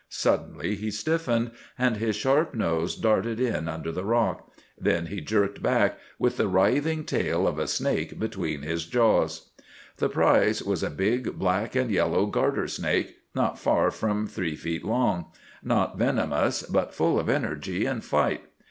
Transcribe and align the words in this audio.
Suddenly 0.09 0.73
he 0.73 0.89
stiffened, 0.89 1.51
and 1.77 1.97
his 1.97 2.15
sharp 2.15 2.55
nose 2.55 2.95
darted 2.95 3.39
in 3.39 3.67
under 3.67 3.91
the 3.91 4.03
rock. 4.03 4.51
Then 4.75 5.05
he 5.05 5.21
jerked 5.21 5.61
back, 5.61 5.99
with 6.17 6.37
the 6.37 6.47
writhing 6.47 7.03
tail 7.05 7.47
of 7.47 7.59
a 7.59 7.67
snake 7.67 8.17
between 8.17 8.63
his 8.63 8.87
jaws. 8.87 9.51
The 9.97 10.09
prize 10.09 10.63
was 10.63 10.81
a 10.81 10.89
big 10.89 11.37
black 11.37 11.75
and 11.75 11.91
yellow 11.91 12.25
garter 12.25 12.67
snake, 12.67 13.15
not 13.35 13.59
far 13.59 13.91
from 13.91 14.25
three 14.25 14.55
feet 14.55 14.83
long,—not 14.83 15.99
venomous, 15.99 16.63
but 16.63 16.95
full 16.95 17.19
of 17.19 17.29
energy 17.29 17.85
and 17.85 18.03
fight. 18.03 18.41